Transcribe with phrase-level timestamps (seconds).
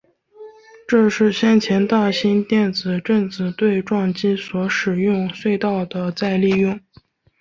[0.87, 6.79] 这是先前大型电子正子对撞机所使用隧道的再利用。